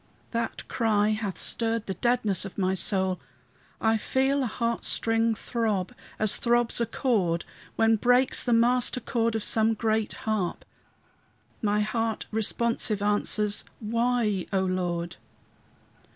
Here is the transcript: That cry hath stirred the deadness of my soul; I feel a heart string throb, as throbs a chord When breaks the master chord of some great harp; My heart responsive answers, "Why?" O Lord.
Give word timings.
That 0.31 0.67
cry 0.67 1.09
hath 1.09 1.37
stirred 1.37 1.85
the 1.85 1.93
deadness 1.93 2.43
of 2.43 2.57
my 2.57 2.73
soul; 2.73 3.19
I 3.79 3.97
feel 3.97 4.41
a 4.41 4.47
heart 4.47 4.83
string 4.83 5.35
throb, 5.35 5.93
as 6.17 6.37
throbs 6.37 6.81
a 6.81 6.87
chord 6.87 7.45
When 7.75 7.97
breaks 7.97 8.41
the 8.41 8.51
master 8.51 8.99
chord 8.99 9.35
of 9.35 9.43
some 9.43 9.75
great 9.75 10.13
harp; 10.25 10.65
My 11.61 11.81
heart 11.81 12.25
responsive 12.31 13.03
answers, 13.03 13.63
"Why?" 13.79 14.47
O 14.51 14.61
Lord. 14.61 15.17